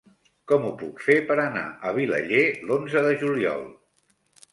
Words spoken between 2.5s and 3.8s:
l'onze de juliol?